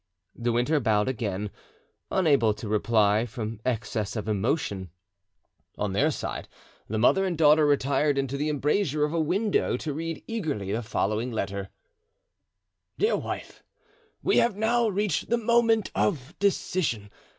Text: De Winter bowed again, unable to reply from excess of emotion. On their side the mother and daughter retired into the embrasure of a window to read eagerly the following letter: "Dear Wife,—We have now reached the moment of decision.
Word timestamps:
De 0.41 0.51
Winter 0.51 0.79
bowed 0.79 1.07
again, 1.07 1.51
unable 2.09 2.55
to 2.55 2.67
reply 2.67 3.23
from 3.23 3.61
excess 3.63 4.15
of 4.15 4.27
emotion. 4.27 4.89
On 5.77 5.93
their 5.93 6.09
side 6.09 6.47
the 6.87 6.97
mother 6.97 7.23
and 7.23 7.37
daughter 7.37 7.67
retired 7.67 8.17
into 8.17 8.35
the 8.35 8.49
embrasure 8.49 9.03
of 9.05 9.13
a 9.13 9.19
window 9.19 9.77
to 9.77 9.93
read 9.93 10.23
eagerly 10.25 10.71
the 10.71 10.81
following 10.81 11.31
letter: 11.31 11.69
"Dear 12.97 13.15
Wife,—We 13.15 14.37
have 14.37 14.55
now 14.55 14.87
reached 14.87 15.29
the 15.29 15.37
moment 15.37 15.91
of 15.93 16.33
decision. 16.39 17.11